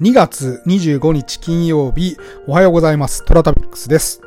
[0.00, 2.16] 2月25日金曜日、
[2.46, 3.22] おはようございます。
[3.26, 4.22] トラタビックスです。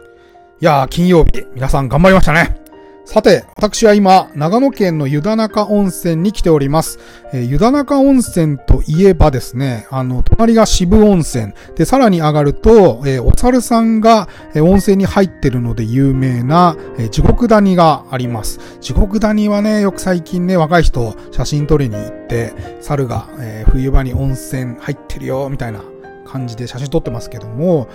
[0.62, 2.63] いやー、金曜日、皆さん頑張りましたね。
[3.06, 7.00] さて、私は今、長野県の湯田中温泉に来ております。
[7.34, 11.52] えー湯田中温泉といえばですね、あの、隣が渋温泉。
[11.76, 18.60] で、さらに上がると、えーお猿さんが、えー温泉に入ってるので有名な、えー地獄谷があります。
[18.80, 25.82] 地獄谷はね、よく最近ね、若い人、写真撮りに行って、猿が、えー冬場に温泉入ってるよ、みたいな
[26.26, 27.90] 感じで写真撮ってますけども、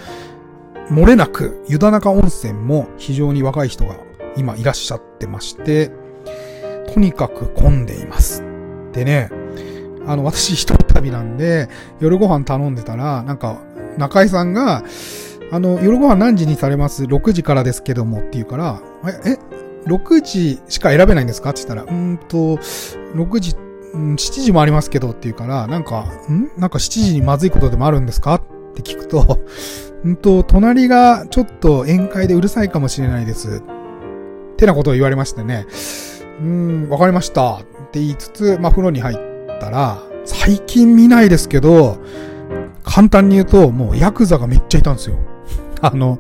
[0.91, 3.97] 漏れなく、湯田中温泉も非常に若い人が
[4.37, 5.91] 今いらっしゃってまして、
[6.93, 8.43] とにかく混んでいます。
[8.93, 9.31] でね、
[10.07, 11.69] あの、私一人旅なんで、
[12.01, 13.61] 夜ご飯頼んでたら、なんか、
[13.99, 14.83] 中井さんが、
[15.51, 18.81] あの、夜ご飯何時にされます ?6 時からですけどもって言うから、
[19.25, 19.39] え、え、
[19.89, 21.51] 6時しか選べないんですか？
[21.51, 23.57] って言ったら、うんと、6時、
[23.95, 26.01] うん7時もありますけどって言うから、なんか、
[26.31, 26.51] ん？
[26.61, 28.35] なんか7時にまずいことでもあるんですか？
[28.35, 28.43] っ
[28.75, 29.41] て聞くと、
[30.05, 33.63] うんと、隣がちょっと宴会でうるさいかもしれないです。
[34.59, 35.67] ってなことを言われましてね、
[36.41, 36.47] うー
[36.87, 37.59] ん、わかりました。
[37.59, 37.61] っ
[37.93, 39.17] て言いつつ、まあ、風呂に入っ
[39.61, 41.99] たら、最近見ないですけど、
[42.83, 45.17] 簡単に言うと、もうヤクザがめっちゃいたんですよ。
[45.81, 46.19] あの、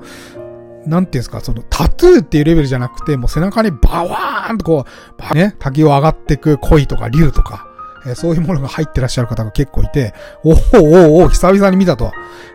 [0.86, 4.84] なんていうんですか、そのタトゥーっていうレベルじゃなくて、もう背中にバワーンとこ
[5.32, 7.66] う、ね、滝を上がってく鯉とか竜とか、
[8.06, 10.14] えーそういうものが入ってらっしゃる方が結構いて、
[10.44, 12.12] おおおお久々に見たと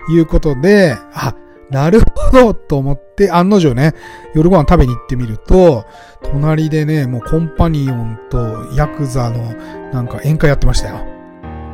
[0.09, 1.35] いうことで、あ、
[1.69, 3.93] なるほどと思って、案の定ね、
[4.35, 5.85] 夜ご飯食べに行ってみると、
[6.21, 9.53] 隣でね、もうコンパニオンとヤクザの
[9.91, 11.13] なんか宴会やってましたよ。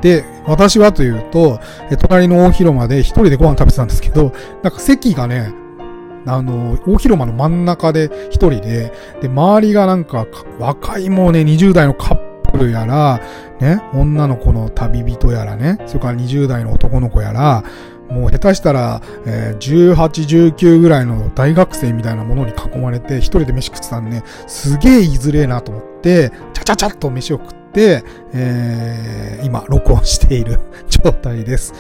[0.01, 1.59] で、私はというと、
[2.01, 4.31] 隣の大広間で一人でご飯食べてたんですけど、
[4.63, 5.53] なんか席がね、
[6.25, 10.25] あの、大広間の真ん中で一人で、で、周りがなんか、
[10.59, 13.21] 若いもうね、20代のカップルやら、
[13.59, 17.63] ね、女の子の旅人やらね、それから20代の男の子やら、
[18.09, 31.73] もう下手したら、えー18、19ぐらいの大学生みたいなものに囲まれて、一人で飯食ってたんで、ね、すげえ言いづれえなと思って、ちゃちゃちゃっと飯を食って、えー、今、録音している 状態です。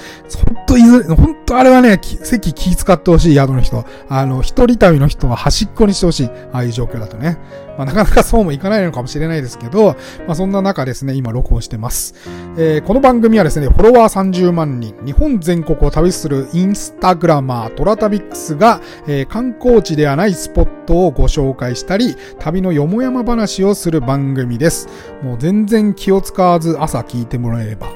[0.45, 3.85] ほんといづれ、ほんとあれはね、席気使ってほしい宿の人。
[4.07, 6.29] あの、一人旅の人は端っこにしてほしい。
[6.53, 7.37] ああいう状況だとね。
[7.79, 9.95] まあ、なかなかそうもいかないのかもしれないですけど、
[10.27, 12.13] まあ、そんな中ですね、今録音してます。
[12.57, 24.89] えーこの番組はですね、フォロワー30万人、日本全国を旅するインスタグラマー、トラタビックスが、えー観光地ではないスポットをご紹介したり、旅のよもやま話をする番組です。
[25.23, 27.87] もう全然気を使わず朝聞いてもらえれば、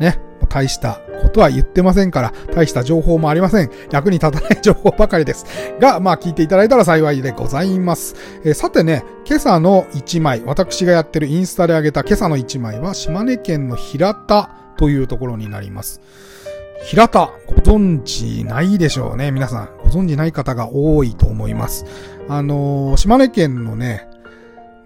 [0.00, 0.18] ね、
[0.50, 3.70] 大したことは言ってませんから、大した情報もありません。
[3.90, 5.46] 役に立たない情報ばかりです。
[5.80, 8.16] が、まあ聞いていただいたら幸いでございます。
[8.44, 16.00] えーさてね、今朝の1枚、私がやってるインスタで上げた今朝の1枚は、島根県の平田というところになります。
[16.82, 19.68] 平田、ご存知ないでしょうね、皆さん。
[19.84, 21.84] ご存知ない方が多いと思います。
[22.28, 24.08] あのー島根県のね、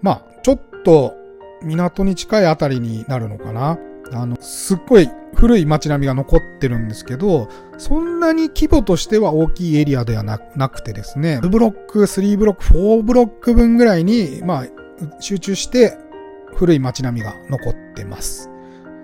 [0.01, 1.15] まあ、ちょっと
[1.63, 3.79] 港に近いあたりになるのかな。
[4.11, 10.37] あの、すっごい古い街並みが残ってるんですけど、そんなに規模としては大きいエリアではな
[10.69, 14.67] くてですね、2ブロック、3ブロック、4ブロック分ぐらいに、まあ、
[15.19, 15.97] 集中して
[16.55, 18.49] 古い街並みが残ってます。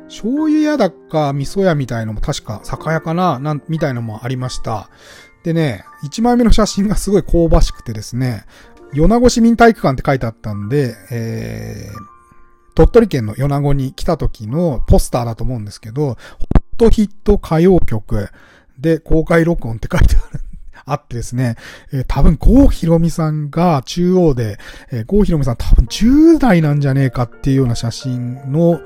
[0.08, 4.90] 醤油屋だか味噌屋みたいのも確か酒屋かななんみたいのもありました。
[5.44, 8.46] でね、1枚目の写真がすごい香ばしくてですね、
[8.94, 12.21] 米子市民体育館って書いてあったんで、えー、
[12.76, 16.18] 鳥取県の米子に来た時のポスターだと思うんですけど、ホッ
[16.78, 18.30] トヒット歌謡曲
[18.80, 20.42] で公開録音って書いてある。
[20.84, 21.58] あってですね、
[21.94, 24.58] えー多分、郷ひろみさんが中央で、
[24.92, 28.82] えー、郷ひろみさん多分10代なんじゃねえかっていうような写真の、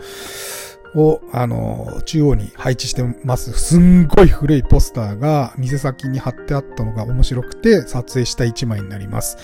[0.95, 3.53] を、あの、中央に配置してます。
[3.53, 9.37] すんごい古いポスターが店先に貼ってあったのが面白くて撮影した一枚になります。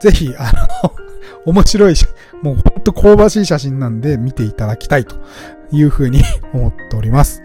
[0.00, 0.52] ぜひ、あ
[0.82, 1.05] の、
[1.44, 1.94] 面白い、
[2.42, 5.16] もうほんと香ばしい写真なんで見ていただきたいと
[5.72, 6.22] いうふうに
[6.52, 7.42] 思っております。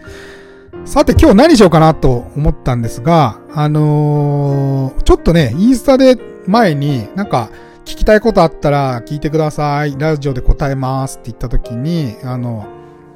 [0.84, 7.50] さて今日何しようかなと思ったんですが、あのーちょっとね、インスタで前になんか
[7.84, 9.96] 聞きたいことあったら聞いてください。
[9.98, 12.66] ラジオで答えますって言った時に、あの、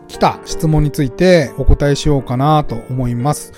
[0.09, 3.53] 来た質問についてお答えしようかなと思います。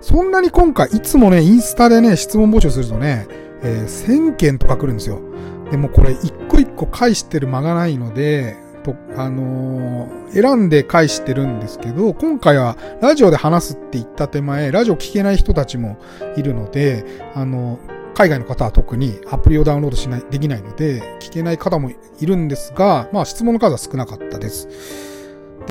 [0.00, 3.26] そんなに今回、いつもね、インスタでね、質問募集するとね、
[3.62, 5.20] えー1000件とか来るんですよ。
[5.70, 15.98] でもこれ一個一個返してる間がないので、と、あのー選んで返してるんですけど、今回はラジオで話すって言った手前、ラジオ聞けない人たちも
[16.36, 17.80] いるので、あの
[18.14, 21.96] 海外の方は特にアプリをダウンロードしない、できないので、聞けない方もい
[22.26, 24.68] るんですが、まあ質問の数は少なかったです。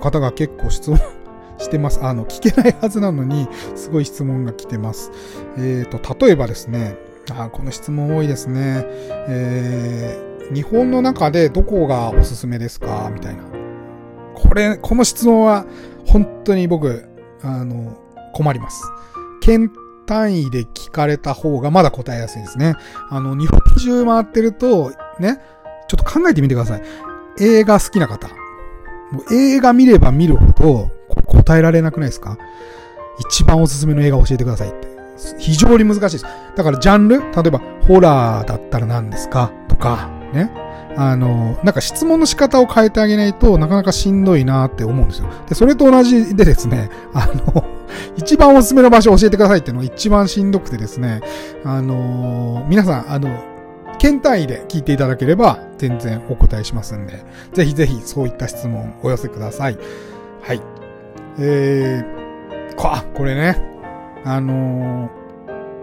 [0.01, 0.99] 方が結構質問
[1.57, 1.99] してます。
[2.03, 5.11] あの、聞けないはずなのに、すごい質問が来てます。
[5.57, 6.97] えっ、ー、と、例えばですね、
[7.37, 8.85] あ、この質問多いですね。
[9.27, 13.11] えー、日本の中でどこがおすすめですか？
[13.13, 13.43] みたいな。
[14.35, 15.65] これ、この質問は、
[16.05, 17.05] 本当に僕、
[17.41, 17.97] あの、
[18.33, 18.83] 困ります。
[19.41, 19.71] 県
[20.05, 22.75] 単位で聞かれた方がまだ答えやすいですね。
[23.09, 25.39] あの、日本中回ってると、ね、
[25.87, 26.81] ちょっと考えてみてください。
[27.39, 28.27] 映画好きな方。
[29.11, 30.91] もう映画見れば見るほど
[31.25, 32.37] 答えられなくないですか？
[33.19, 34.88] 一番おすすめの映画教えてくださいって。
[35.37, 36.25] 非常に難しいです。
[36.55, 39.51] だからジャンル例えば、ホラーだったら何ですか？
[39.67, 40.51] とか、ね。
[40.97, 45.29] あの、なんか質問の仕方を変えてあげないとなかなかしんどいなって思うんですよ。
[45.47, 47.63] で、それと同じでですね、あの、
[48.17, 51.21] 一番おすすめの場所を教えてくださいっていうのが一番しんどくてですね、
[51.63, 53.29] あの、皆さん、あの、
[53.97, 57.23] 県単位で聞いていただければ全然お答えしますんで、
[57.53, 59.77] ぜひぜひそういった質問お寄せください。
[60.41, 60.61] はい。
[61.39, 63.61] えー、こ、これね、
[64.25, 65.09] あの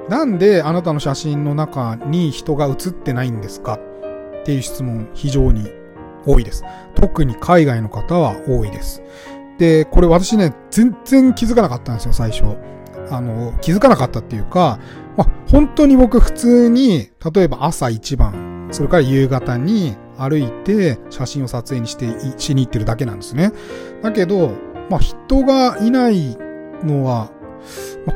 [0.07, 3.75] ー、なんであなたの写真の中に人が写ってないんですか？
[3.75, 5.69] っていう質問非常に
[6.25, 6.65] 多いです。
[6.95, 9.03] 特に海外の方は多いです。
[9.59, 12.45] で、これ私ね、全然気づかなかったんですよ、最初。
[13.11, 14.79] あの、気づかなかったっていうか、
[15.17, 22.07] ま、本当に僕普通に、例えば朝一番、それから夕方に歩いて写真を撮影にして、
[22.39, 23.53] しに行ってるだけなんですね。
[24.03, 24.51] だけど、
[24.91, 26.37] まあ、人がいない
[26.85, 27.31] のは、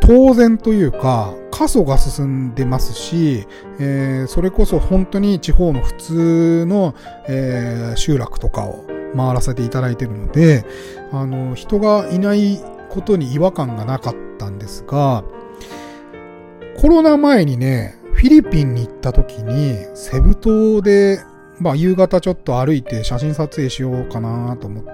[0.01, 3.47] 当然というか、過疎が進んでますし、
[3.79, 6.95] えー、それこそ本当に地方の普通の、
[7.29, 8.87] えー、集落とかを
[9.17, 10.65] 回らせていただいてるので、
[11.13, 15.25] あの、人がいないことに違和感がなかったんですが、
[16.81, 21.21] コロナ前にね、フィリピンに行った時に、セブ島で、
[21.59, 24.91] まあ夕方ちょっと歩いて写真撮影しようかなと思って、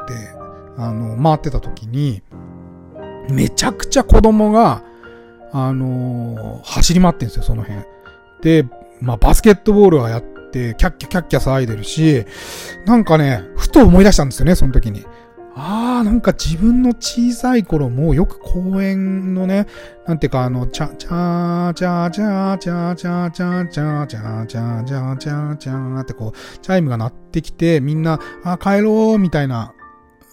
[0.77, 2.23] あの、回ってた時に、
[3.31, 4.83] めちゃくちゃ子供が、
[5.53, 7.81] あのー、走り回ってんですよ、その辺。
[8.43, 8.67] で、
[9.01, 12.25] まあバスケットボールはやって、キャッキャキャッキャ騒いでるし、
[12.85, 15.05] なんかね、ふと思い出したんですよね、その時に。
[15.59, 19.67] ああ、なんか自分の小さい頃もよく公園のね、
[20.07, 29.73] なんていうかあの、チャ、チャー、チャー、チャー、チャー、チャー、チャー、チャー、チャー、チャー、チャー、チャー、チャーってこう、チャイムが鳴ってきて、みんな、あ、帰ろう、みたいな、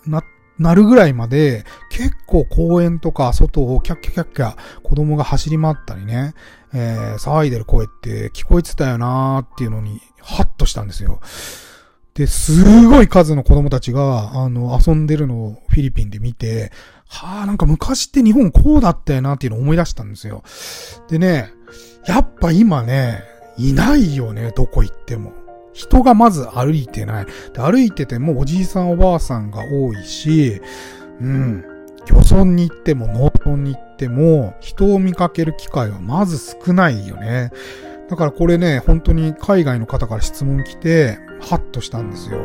[0.06, 0.24] な、
[0.64, 6.34] なるぐらいまで、結構公園とか外をキャッキャキャッキャ子供が走り回ったりね、
[6.74, 11.20] えー、騒いでる声って聞こえてたよなーっていうのに、ハッとしたんですよ。
[12.16, 16.72] で、すごい数の子供たちが、あの、遊んでるのをフィリピンで見て、
[17.08, 20.44] はあ、なんか昔って日本こうだったよなっていうのを思い出したんですよ。
[21.10, 21.52] でね、
[22.08, 23.24] やっぱ今ね、
[23.58, 25.43] いないよね、どこ行っても。
[25.74, 27.26] 人がまず歩いてない。
[27.26, 30.62] で歩いててもおじいさんおばあさんが多いし、
[31.20, 31.66] うん。
[32.06, 37.52] 漁村に行っても農村に行っても人を見かける機会はまず少ないよね。
[38.10, 42.40] だからこれね、本当に海外の方から質問来て、ハッとしたんですよ。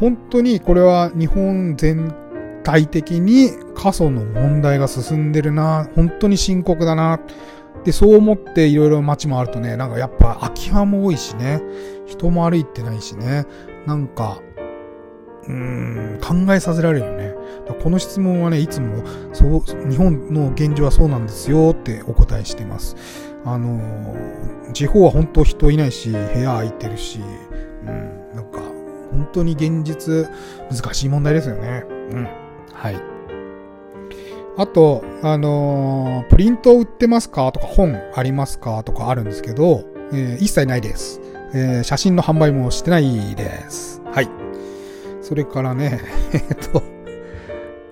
[0.00, 2.14] 本当にこれは日本全
[2.62, 7.20] 体的に過疎の問題が進んでるな、本当に深刻だな。
[7.84, 11.60] で、そう思っていろいろ街もあるとね、なんかやっぱ空き家も多いしね、
[12.06, 13.46] 人も歩いてないしね、
[13.86, 14.40] なんか、
[15.44, 17.34] うーん、考えさせられるよね。
[17.82, 19.02] この質問はね、いつも、
[19.32, 22.96] そう、日本の現状はそうなんですよってお答えしてます。
[23.44, 27.20] あのー、地方は本当人いないし、部屋空いてるし、
[27.86, 28.60] うん、なんか、
[29.10, 30.28] 本当に現実、
[30.70, 31.84] 難しい問題ですよね。
[31.88, 32.28] うん。
[32.72, 32.96] はい。
[34.56, 41.20] あと、あのー、プリント売ってますかとか本ありますかとかあるんですけど、えー、一切ないです。
[41.54, 44.02] えー、写真の販売もしてないです。
[44.12, 44.28] はい。
[45.22, 46.00] それからね、
[46.34, 46.42] えっ
[46.72, 46.82] と、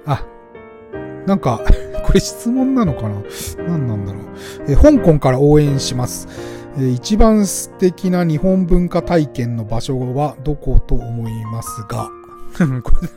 [0.07, 0.25] あ、
[1.27, 1.61] なんか
[2.05, 3.23] これ質問なのかな？
[3.67, 4.23] 何なんだろう？
[4.69, 6.29] えー、香港から応援します。
[6.77, 12.11] えー、一番素敵な日本文化体験の場所はどこと思いますが、
[12.83, 13.09] こ れ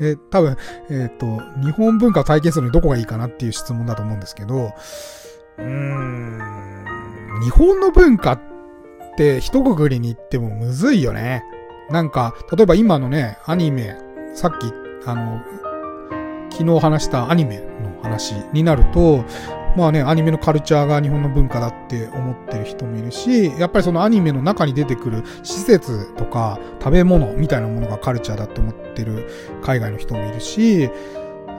[0.00, 0.56] えー、多分、
[0.90, 1.26] えっ、と、
[1.62, 4.72] 日本文化を体験するのにどこがいいかなっていう質問だと思うんですけど、
[5.58, 6.40] うーん、
[7.42, 8.40] 日本の文化っ
[9.16, 11.44] て一括りに言ってもむずいよね。
[11.90, 13.96] なんか、例えば今のね、アニメ、
[14.34, 14.72] さっき、
[15.06, 15.42] あの、
[16.50, 19.24] 昨日話したアニメの話になると、
[19.76, 29.28] まあね、アニメのカルチャーが日本の文化だって思ってる人もいるし、やっぱりそのアニメの中に出てくる施設とか食べ物みたいなものがカルチャーだって思ってる
[29.62, 30.90] 海外の人もいるし、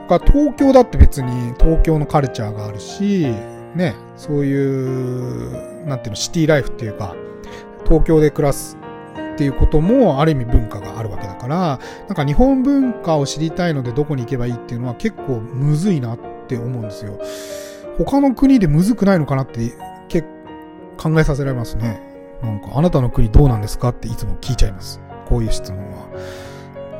[0.08, 3.28] 東京だって別に東京のカルチャーがあるし、
[3.74, 7.14] ね、そういう、なんていうの、シティライフっていうか、
[7.84, 8.76] 東京で暮らす
[9.34, 17.18] っていうこともある意味文化があるわけだから、なんか日本文化を知りたいのでどこに行けばいいっていうのは結構むずいなって思うんですよ。
[18.04, 19.72] 他の国でむずくないのかなって
[20.08, 20.26] 結
[20.96, 22.00] 構考えさせられますね。
[22.42, 25.00] なんかあなたの国どうなんですかっていつも聞いちゃいます。
[25.28, 26.08] こういう質問は。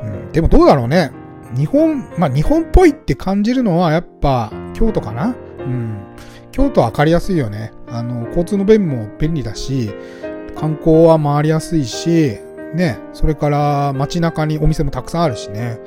[0.03, 1.11] うん、でもどうだろうね。
[1.55, 5.97] 日本、まあ日本っぽいって感じるのはやっぱ京都かなうん。
[6.51, 7.71] 京都はわかりやすいよね。
[7.87, 9.91] あの、交通の便も便利だし、
[10.55, 12.37] 観光は回りやすいし、
[12.73, 15.79] ね、それから街中にお店もたくさんあるしね。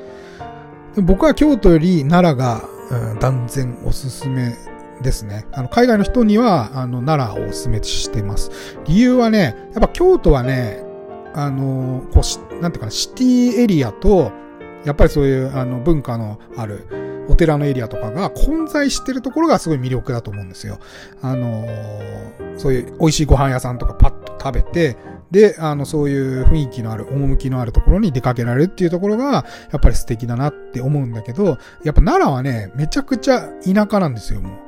[0.97, 4.55] 僕は京都より奈良が、うん、断然おすすめ
[5.05, 5.47] ですね。
[5.53, 8.51] あの、海外の人には、あの、奈良をおすすめしてます。
[8.87, 10.83] 理由はね、やっぱ京都はね、
[11.35, 14.33] あの、こう、なんていうかな、シティエリアと、
[14.85, 16.87] やっぱりそういう、あの、文化のある、
[17.29, 20.79] お寺のエリアとかが混在してるところがすごい魅力だと思うんですよ。
[21.23, 21.67] あの、
[22.57, 24.97] そういう美味しいご飯屋さんとかパッと食べて、
[25.31, 34.59] で、あの、そういう雰囲気のある、趣のあるところに出かけられるっていうところが、やっぱり素敵だなって思うんだけど、やっぱ奈良はね、めちゃくちゃ田舎なんですよ、も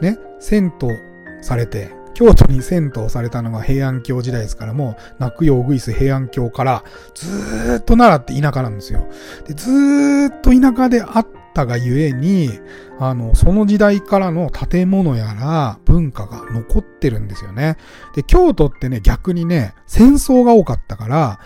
[0.00, 0.04] う。
[0.04, 6.84] ね、銭湯されて、京都に銭湯されたのが平安京時代ですからもう、泣くようぐいす平安京から、
[7.14, 9.06] ずーっと奈良って田舎なんですよ。
[9.46, 12.50] で、ずーっと田舎であっったがゆえに、
[12.98, 17.76] あの、その時代からの建物やら文化が残ってるんですよね。
[18.14, 21.38] で、京都ってね、逆にね、戦争が多かったから、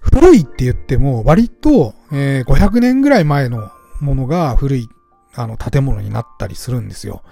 [0.00, 4.88] 古いって言っても割と、えー、500年ぐらい前のものが古い、
[5.34, 7.22] あの、建物になったりするんですよ。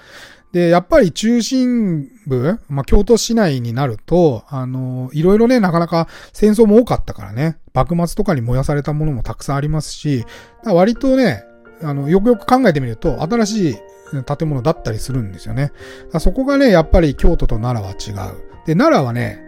[0.52, 10.24] で、やっぱり中心部、まあ、京都市内になると、あの、いろいろね、なかなか戦争も多かったからね、幕末とかに燃やされたものもたくさんありますし、
[10.64, 11.44] 割とね、
[11.82, 13.76] あの、よくよく考えてみると、新しい
[14.24, 15.72] 建物だったりするんですよね。
[16.18, 18.36] そこがね、やっぱり京都と奈良は違う。
[18.66, 19.42] で、奈良はね、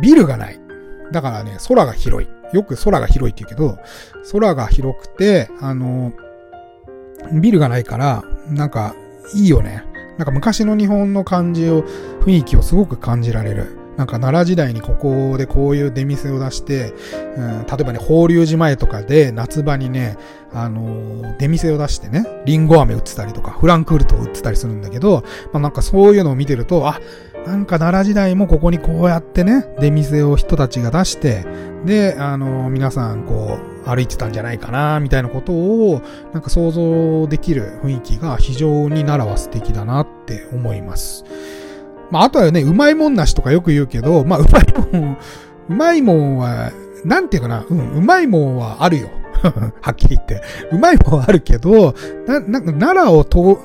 [0.00, 0.60] ビルがない。
[1.12, 2.28] だからね、空が広い。
[2.52, 3.78] よく空が広いって言うけど、
[4.32, 6.12] 空が広くて、あの、
[7.32, 8.94] ビルがないから、なんか、
[9.34, 9.84] いいよね。
[10.18, 11.82] なんか昔の日本の感じを、
[12.20, 13.85] 雰囲気をすごく感じられる。
[13.96, 16.92] なんか奈良時代にここでこういう出店を出して、
[17.36, 20.16] うん、例えばね、法隆寺前とかで夏場にね、
[20.52, 25.22] あのー、出店を出してね、リンゴ飴売ってたりとか、フランクフルトを売ってたりするんだけど、
[25.52, 27.00] まあなんかそういうのを見てると、あ、
[27.46, 31.46] なんか奈良時代もここにこうやってね、出店を人たちが出して、
[31.84, 41.24] で、あのー、皆さんこう、歩いてたんじゃないかな、みたいなことを、なんか想像できる雰囲気が非常に奈良は素敵だなって思います。
[42.10, 45.18] まあ、あとはね、うまいもんなしとかよく言うけど、まあ、うまいもん、
[45.68, 46.72] うまいもんは、
[47.04, 49.08] なんていうかな、うん、うまいもんはあるよ。
[49.80, 50.42] はっきり言って。
[50.72, 51.94] うまいもんはあるけど、
[52.26, 53.24] な、なんか、奈良を、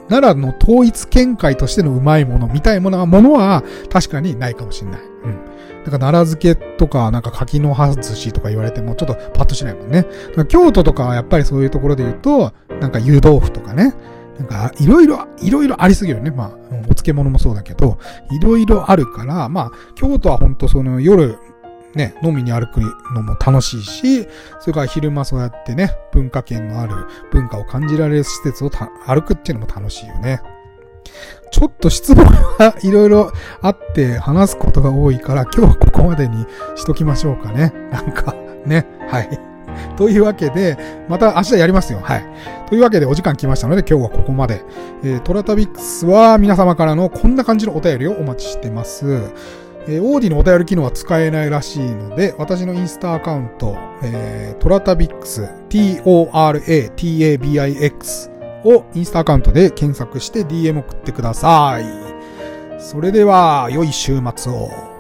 [0.10, 5.00] 奈良の統一見解としてのうまいもの、みたいものはものは、確かにないかもしれない。
[5.00, 5.39] うん。
[5.83, 10.05] だから奈良漬けとか、なんか柿の葉寿司とか言われても、ちょっとパッとしないもんね。
[10.48, 13.93] 京都とかはやっぱりそういうところで言うと、なんか湯豆腐とかね。
[14.40, 16.32] なんか、いろいろ、いろいろありすぎるね。
[16.32, 16.50] まあ、
[16.84, 17.98] お漬物もそうだけど、
[18.32, 21.38] いろいろあるから、まあ、京都は本当その夜、
[21.96, 22.80] ね、飲みに歩く
[23.14, 24.28] のも楽しいし、
[24.60, 26.94] それから昼間そうやってね、文化圏のある
[27.32, 30.42] 文化を感じられる施設を歩くっていうのも楽しいよね。
[31.52, 32.26] ちょっと質問
[32.58, 36.46] がいろいろあって話すことが多いから、今日はここまでに
[36.76, 37.74] しときましょうかね。
[37.92, 38.34] なんか、
[38.66, 39.50] ね、はい。
[39.98, 42.00] というわけで、また明日やりますよ。
[42.01, 42.25] はい。
[42.68, 44.62] というわけでお時間来ましたので今日はここまで。
[45.04, 49.22] えー、トラタビックスは皆様からのこんな感じのお便りをお待ちしてます。
[49.88, 56.22] えー、オーディのお便り機能は使えないらしいので、私のインスタアカウント、えー、トラタビックス、t-o-r-a-t-a-b-i-x
[58.63, 61.86] をインスタアカウントで検索して DM 送ってください。
[62.80, 64.90] それでは、良い週末を。